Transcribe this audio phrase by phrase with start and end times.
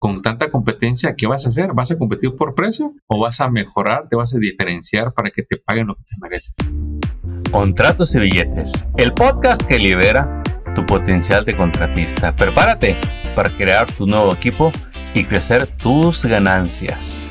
[0.00, 1.74] con tanta competencia, ¿qué vas a hacer?
[1.74, 5.42] ¿Vas a competir por precio o vas a mejorar, te vas a diferenciar para que
[5.42, 6.54] te paguen lo que te mereces?
[7.50, 10.42] Contratos y billetes, el podcast que libera
[10.74, 12.34] tu potencial de contratista.
[12.34, 12.96] Prepárate
[13.36, 14.72] para crear tu nuevo equipo
[15.14, 17.28] y crecer tus ganancias.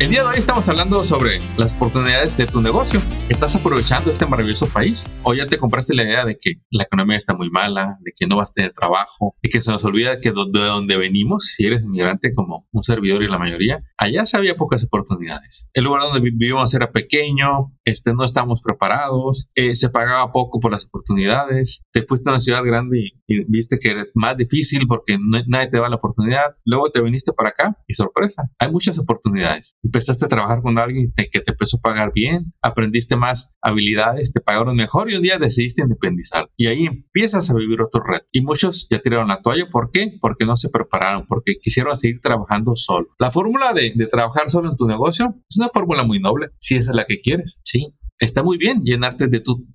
[0.00, 3.00] El día de hoy estamos hablando sobre las oportunidades de tu negocio.
[3.28, 5.06] ¿Estás aprovechando este maravilloso país?
[5.24, 8.26] ¿O ya te compraste la idea de que la economía está muy mala, de que
[8.26, 11.66] no vas a tener trabajo, y que se nos olvida que de donde venimos, si
[11.66, 15.68] eres inmigrante como un servidor y la mayoría, allá se había pocas oportunidades.
[15.74, 20.72] El lugar donde vivimos era pequeño, este, no estábamos preparados, eh, se pagaba poco por
[20.72, 25.18] las oportunidades, te fuiste a una ciudad grande y, viste que era más difícil porque
[25.46, 29.76] nadie te da la oportunidad, luego te viniste para acá y sorpresa, hay muchas oportunidades
[29.90, 34.40] empezaste a trabajar con alguien que te empezó a pagar bien, aprendiste más habilidades, te
[34.40, 36.48] pagaron mejor y un día decidiste independizar.
[36.56, 38.26] Y ahí empiezas a vivir otro reto.
[38.32, 39.68] Y muchos ya tiraron la toalla.
[39.70, 40.16] ¿Por qué?
[40.20, 43.08] Porque no se prepararon, porque quisieron seguir trabajando solo.
[43.18, 46.76] La fórmula de, de trabajar solo en tu negocio es una fórmula muy noble, si
[46.76, 47.60] esa es la que quieres.
[47.64, 49.66] Sí, está muy bien llenarte de tu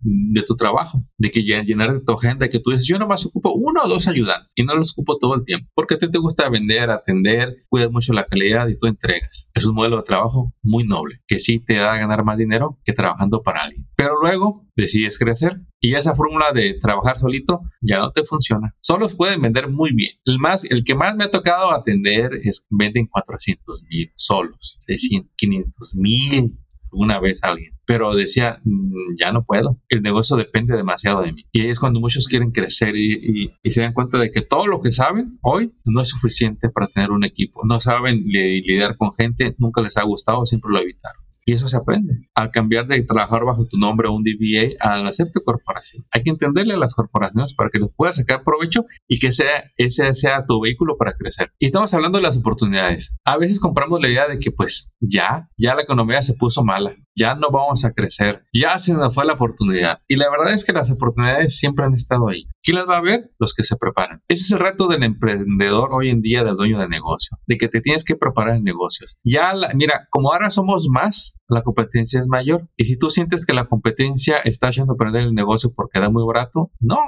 [0.00, 3.82] de tu trabajo, de que llenar tu agenda, que tú dices, yo nomás ocupo uno
[3.84, 6.48] o dos ayudantes y no los ocupo todo el tiempo, porque a ti te gusta
[6.48, 9.50] vender, atender, cuidas mucho la calidad y tú entregas.
[9.54, 12.78] Es un modelo de trabajo muy noble, que sí te da a ganar más dinero
[12.84, 13.86] que trabajando para alguien.
[13.96, 18.74] Pero luego decides crecer y esa fórmula de trabajar solito ya no te funciona.
[18.80, 20.10] Solos pueden vender muy bien.
[20.24, 25.32] El, más, el que más me ha tocado atender es venden 400 mil solos, 600,
[25.36, 26.58] 500 mil
[26.92, 31.44] una vez alguien, pero decía, mm, ya no puedo, el negocio depende demasiado de mí.
[31.52, 34.80] Y ahí es cuando muchos quieren crecer y, se dan cuenta de que todo lo
[34.80, 37.62] que saben hoy no es suficiente para tener un equipo.
[37.64, 41.25] No saben lidiar con gente, nunca les ha gustado, siempre lo evitaron.
[41.46, 42.28] Y eso se aprende.
[42.34, 46.04] Al cambiar de trabajar bajo tu nombre a un DBA al hacer tu corporación.
[46.10, 49.70] Hay que entenderle a las corporaciones para que les puedas sacar provecho y que sea,
[49.76, 51.52] ese sea tu vehículo para crecer.
[51.60, 53.16] Y estamos hablando de las oportunidades.
[53.24, 56.96] A veces compramos la idea de que pues ya, ya la economía se puso mala
[57.16, 60.00] ya no vamos a crecer, ya se nos fue la oportunidad.
[60.06, 62.46] Y la verdad es que las oportunidades siempre han estado ahí.
[62.66, 63.30] ¿Quién las va a ver?
[63.38, 64.22] Los que se preparan.
[64.26, 67.68] Ese es el reto del emprendedor hoy en día, del dueño de negocio, de que
[67.68, 69.20] te tienes que preparar en negocios.
[69.22, 72.68] Ya, mira, como ahora somos más, la competencia es mayor.
[72.76, 76.26] Y si tú sientes que la competencia está haciendo perder el negocio porque da muy
[76.26, 76.98] barato, no,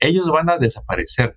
[0.00, 1.36] ellos van a desaparecer.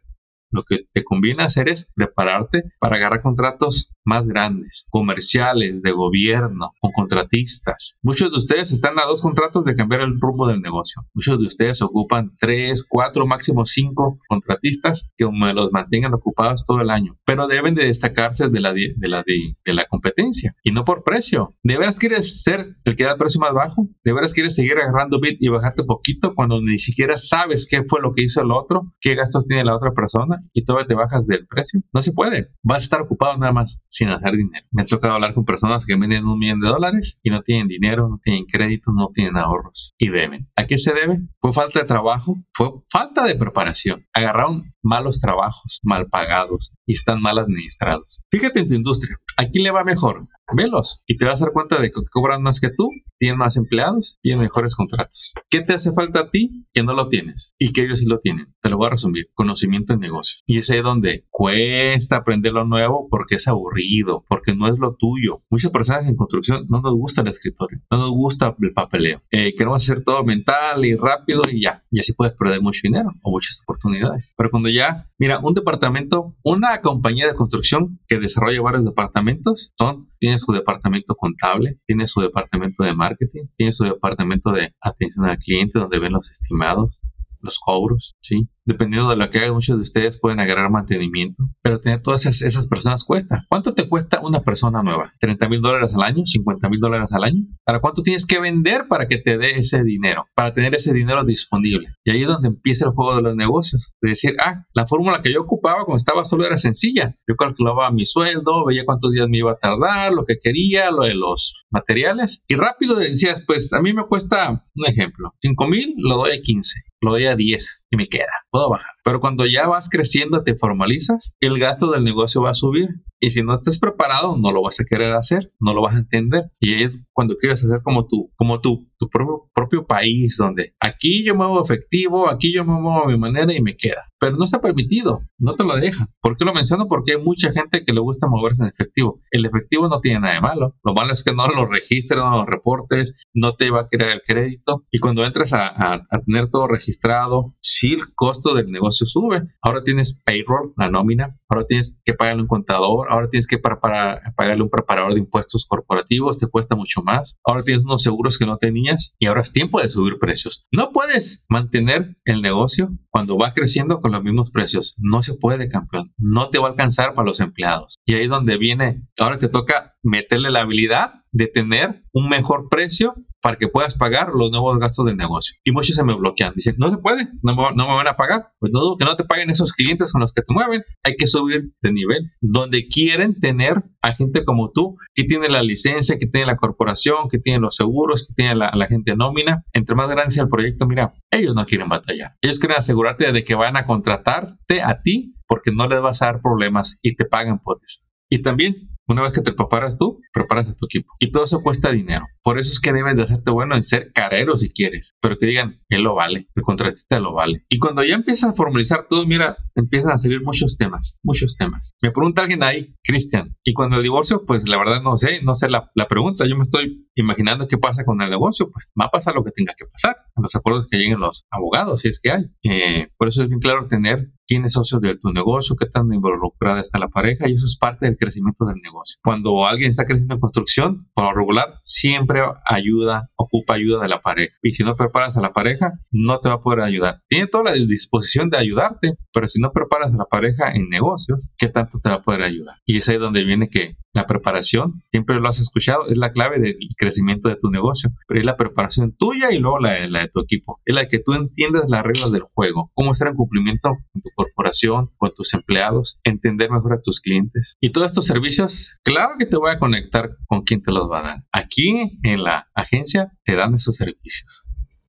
[0.51, 6.71] Lo que te conviene hacer es prepararte para agarrar contratos más grandes, comerciales, de gobierno,
[6.79, 7.97] con contratistas.
[8.01, 11.03] Muchos de ustedes están a dos contratos de cambiar el rumbo del negocio.
[11.13, 16.89] Muchos de ustedes ocupan tres, cuatro, máximo cinco contratistas que los mantengan ocupados todo el
[16.89, 17.17] año.
[17.25, 21.55] Pero deben de destacarse de la, de la, de, la competencia y no por precio.
[21.63, 23.87] ¿De veras quieres ser el que da el precio más bajo?
[24.09, 28.01] ¿De veras quieres seguir agarrando bit y bajarte poquito cuando ni siquiera sabes qué fue
[28.01, 28.91] lo que hizo el otro?
[28.99, 30.39] ¿Qué gastos tiene la otra persona?
[30.53, 31.81] y todavía te bajas del precio.
[31.93, 32.49] No se puede.
[32.63, 34.65] Vas a estar ocupado nada más sin hacer dinero.
[34.71, 37.67] Me ha tocado hablar con personas que venden un millón de dólares y no tienen
[37.67, 40.49] dinero, no tienen crédito, no tienen ahorros y deben.
[40.55, 41.19] ¿A qué se debe?
[41.39, 44.05] Fue falta de trabajo, fue falta de preparación.
[44.13, 48.23] Agarraron malos trabajos, mal pagados y están mal administrados.
[48.31, 49.17] Fíjate en tu industria.
[49.37, 50.27] ¿A quién le va mejor?
[50.55, 53.57] Velos y te vas a dar cuenta de que cobran más que tú, tienen más
[53.57, 55.33] empleados, tienen mejores contratos.
[55.49, 58.19] ¿Qué te hace falta a ti que no lo tienes y que ellos sí lo
[58.19, 58.55] tienen?
[58.61, 59.29] Te lo voy a resumir.
[59.33, 60.39] Conocimiento en negocio.
[60.45, 64.95] Y es ahí donde cuesta aprender lo nuevo porque es aburrido, porque no es lo
[64.95, 65.43] tuyo.
[65.49, 69.21] Muchas personas en construcción no nos gusta el escritorio, no nos gusta el papeleo.
[69.31, 71.83] Eh, queremos hacer todo mental y rápido y ya.
[71.91, 74.33] Y así puedes perder mucho dinero o muchas oportunidades.
[74.37, 80.09] Pero cuando ya, mira, un departamento, una compañía de construcción que desarrolla varios departamentos, son,
[80.19, 85.37] tiene su departamento contable, tiene su departamento de marketing, tiene su departamento de atención al
[85.37, 87.01] cliente donde ven los estimados,
[87.41, 88.49] los cobros, ¿sí?
[88.69, 92.67] dependiendo de lo que hagan, muchos de ustedes pueden agarrar mantenimiento, pero tener todas esas,
[92.67, 93.45] personas cuesta.
[93.49, 95.11] ¿Cuánto te cuesta una persona nueva?
[95.19, 96.23] ¿30 mil dólares al año?
[96.23, 97.41] ¿50 mil dólares al año?
[97.65, 100.25] ¿Para cuánto tienes que vender para que te dé ese dinero?
[100.35, 101.95] Para tener ese dinero disponible.
[102.03, 103.91] Y ahí es donde empieza el juego de los negocios.
[104.01, 107.15] De decir, ah, la fórmula que yo ocupaba cuando estaba solo era sencilla.
[107.27, 111.03] Yo calculaba mi sueldo, veía cuántos días me iba a tardar, lo que quería, lo
[111.03, 112.43] de los materiales.
[112.47, 116.41] Y rápido decías, pues a mí me cuesta, un ejemplo, 5 mil, lo doy a
[116.41, 118.91] 15 lo doy a 10 y me queda, puedo bajar.
[119.03, 122.89] Pero cuando ya vas creciendo, te formalizas, el gasto del negocio va a subir.
[123.19, 125.99] Y si no estás preparado, no lo vas a querer hacer, no lo vas a
[125.99, 126.51] entender.
[126.59, 131.25] Y es cuando quieres hacer como tú, como tú tu propio, propio país, donde aquí
[131.25, 134.09] yo muevo efectivo, aquí yo muevo a mi manera y me queda.
[134.19, 136.07] Pero no está permitido, no te lo dejan.
[136.21, 136.87] ¿Por qué lo menciono?
[136.89, 139.21] Porque hay mucha gente que le gusta moverse en efectivo.
[139.31, 140.75] El efectivo no tiene nada de malo.
[140.83, 144.11] Lo malo es que no lo registres, no lo reportes, no te va a crear
[144.11, 144.83] el crédito.
[144.91, 149.43] Y cuando entras a, a, tener todo registrado, sí el costo del negocio sube.
[149.61, 153.79] Ahora tienes payroll, la nómina, ahora tienes que pagarle un contador, ahora tienes que para,
[153.79, 157.39] pagarle un preparador de impuestos corporativos, te cuesta mucho más.
[157.45, 158.88] Ahora tienes unos seguros que no tenías
[159.19, 160.67] y ahora es tiempo de subir precios.
[160.71, 164.95] No puedes mantener el negocio cuando va creciendo con los mismos precios.
[164.97, 166.13] No se puede, campeón.
[166.17, 167.99] No te va a alcanzar para los empleados.
[168.05, 172.69] Y ahí es donde viene, ahora te toca meterle la habilidad de tener un mejor
[172.69, 175.55] precio para que puedas pagar los nuevos gastos del negocio.
[175.63, 176.53] Y muchos se me bloquean.
[176.55, 178.51] Dicen, no se puede, no me, no me van a pagar.
[178.59, 180.83] Pues no dudo que no te paguen esos clientes con los que te mueven.
[181.03, 182.31] Hay que subir de nivel.
[182.41, 187.29] Donde quieren tener a gente como tú, que tiene la licencia, que tiene la corporación,
[187.29, 189.63] que tiene los seguros, que tiene la, la gente nómina.
[189.73, 192.35] Entre más grande sea el proyecto, mira, ellos no quieren batallar.
[192.41, 196.27] Ellos quieren asegurarte de que van a contratarte a ti porque no les vas a
[196.27, 198.03] dar problemas y te pagan por eso.
[198.29, 201.13] Y también una vez que te preparas tú, preparas a tu equipo.
[201.19, 202.25] Y todo eso cuesta dinero.
[202.43, 205.15] Por eso es que debes de hacerte bueno en ser carero si quieres.
[205.21, 207.65] Pero que digan, él lo vale, el contratista lo vale.
[207.69, 211.95] Y cuando ya empiezas a formalizar todo, mira, empiezan a salir muchos temas, muchos temas.
[212.01, 215.55] Me pregunta alguien ahí, Cristian, y cuando el divorcio, pues la verdad no sé, no
[215.55, 216.45] sé la, la pregunta.
[216.47, 218.69] Yo me estoy imaginando qué pasa con el negocio.
[218.71, 220.17] Pues va a pasar lo que tenga que pasar.
[220.37, 222.45] Los acuerdos que lleguen los abogados, si es que hay.
[222.63, 226.11] Eh, por eso es bien claro tener quién es socio de tu negocio, qué tan
[226.11, 229.17] involucrada está la pareja y eso es parte del crecimiento del negocio.
[229.23, 234.21] Cuando alguien está creciendo en construcción, por lo regular, siempre ayuda, ocupa ayuda de la
[234.21, 234.55] pareja.
[234.63, 237.21] Y si no preparas a la pareja, no te va a poder ayudar.
[237.29, 241.51] Tiene toda la disposición de ayudarte, pero si no preparas a la pareja en negocios,
[241.57, 242.75] ¿qué tanto te va a poder ayudar?
[242.85, 246.59] Y es ahí donde viene que la preparación, siempre lo has escuchado, es la clave
[246.59, 250.41] del crecimiento de tu negocio, pero es la preparación tuya y luego la, de tu
[250.41, 250.79] equipo.
[250.85, 254.29] Es la que tú entiendes las reglas del juego, cómo estar en cumplimiento con tu
[254.35, 257.77] corporación, con tus empleados, entender mejor a tus clientes.
[257.79, 261.19] Y todos estos servicios, claro que te voy a conectar con quien te los va
[261.19, 261.43] a dar.
[261.51, 264.65] Aquí en la agencia te dan esos servicios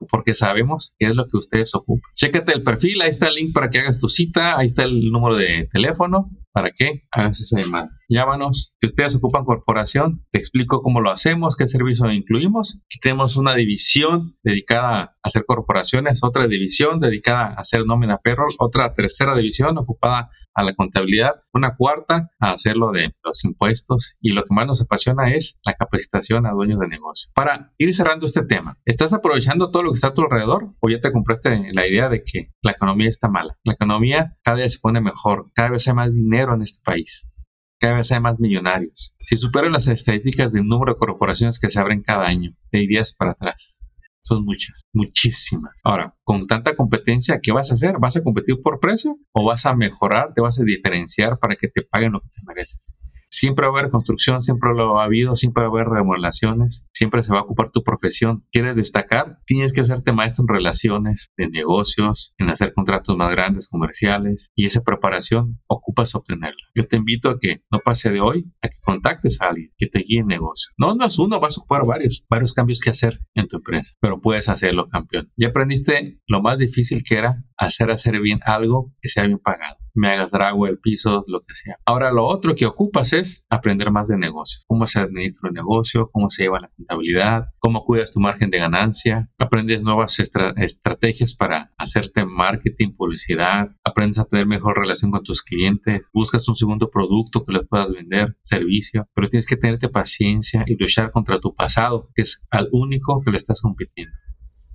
[0.08, 2.11] porque sabemos qué es lo que ustedes ocupan.
[2.14, 5.11] Chécate el perfil, ahí está el link para que hagas tu cita, ahí está el
[5.11, 8.75] número de teléfono para que hagas esa demanda llámanos.
[8.81, 12.82] Si ustedes ocupan corporación, te explico cómo lo hacemos, qué servicio incluimos.
[12.87, 18.52] Aquí tenemos una división dedicada a hacer corporaciones, otra división dedicada a hacer nómina payroll,
[18.58, 24.17] otra tercera división ocupada a la contabilidad, una cuarta a hacer lo de los impuestos
[24.20, 27.31] y lo que más nos apasiona es la capacitación a dueños de negocio.
[27.35, 30.88] Para ir cerrando este tema, ¿estás aprovechando todo lo que está a tu alrededor o
[30.88, 33.56] ya te compraste la idea de que la economía está mala?
[33.62, 37.31] La economía cada vez se pone mejor, cada vez hay más dinero en este país
[37.81, 39.16] cada vez hay más millonarios.
[39.25, 43.16] Si superan las estadísticas del número de corporaciones que se abren cada año, te irías
[43.16, 43.78] para atrás.
[44.22, 45.75] Son muchas, muchísimas.
[45.82, 47.94] Ahora, con tanta competencia, ¿qué vas a hacer?
[47.98, 51.69] ¿Vas a competir por precio o vas a mejorar, te vas a diferenciar para que
[51.69, 52.86] te paguen lo que te mereces?
[53.32, 57.23] Siempre va a haber construcción, siempre lo ha habido, siempre va a haber remodelaciones, siempre
[57.23, 58.44] se va a ocupar tu profesión.
[58.50, 59.38] ¿Quieres destacar?
[59.47, 64.67] Tienes que hacerte maestro en relaciones, de negocios, en hacer contratos más grandes, comerciales, y
[64.67, 66.61] esa preparación ocupas obtenerla.
[66.75, 69.87] Yo te invito a que no pase de hoy, a que contactes a alguien que
[69.87, 70.73] te guíe en negocio.
[70.77, 73.94] No, no es uno, vas a ocupar varios, varios cambios que hacer en tu empresa,
[74.00, 75.31] pero puedes hacerlo, campeón.
[75.37, 79.77] Ya aprendiste lo más difícil que era hacer hacer bien algo que sea bien pagado
[80.00, 81.76] me hagas drago, el piso, lo que sea.
[81.85, 86.08] Ahora lo otro que ocupas es aprender más de negocio, cómo se administra el negocio,
[86.11, 91.73] cómo se lleva la contabilidad, cómo cuidas tu margen de ganancia, aprendes nuevas estrategias para
[91.76, 97.44] hacerte marketing, publicidad, aprendes a tener mejor relación con tus clientes, buscas un segundo producto
[97.44, 102.08] que les puedas vender, servicio, pero tienes que tenerte paciencia y luchar contra tu pasado,
[102.15, 104.17] que es al único que le estás compitiendo.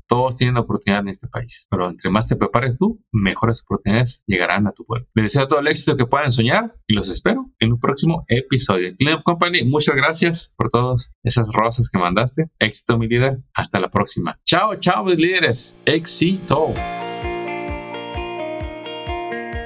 [0.07, 4.67] Todos tienen oportunidad en este país, pero entre más te prepares tú, mejores oportunidades llegarán
[4.67, 5.07] a tu pueblo.
[5.15, 8.95] Les deseo todo el éxito que puedan soñar y los espero en un próximo episodio.
[8.97, 12.51] Clean Company, muchas gracias por todas esas rosas que mandaste.
[12.59, 13.39] Éxito, mi líder.
[13.55, 14.39] Hasta la próxima.
[14.45, 15.75] Chao, chao, mis líderes.
[15.85, 16.67] Éxito.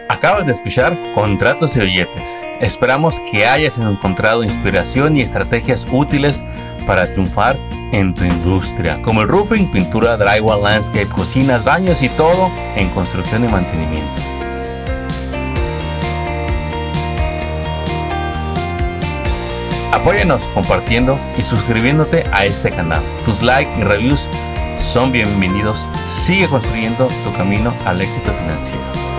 [0.08, 2.46] Acabas de escuchar Contratos y Billetes.
[2.62, 6.44] Esperamos que hayas encontrado inspiración y estrategias útiles
[6.86, 7.58] para triunfar
[7.92, 13.44] en tu industria, como el roofing, pintura, drywall, landscape, cocinas, baños y todo en construcción
[13.44, 14.22] y mantenimiento.
[19.92, 23.02] Apóyanos compartiendo y suscribiéndote a este canal.
[23.26, 24.30] Tus likes y reviews
[24.78, 25.90] son bienvenidos.
[26.08, 29.19] Sigue construyendo tu camino al éxito financiero.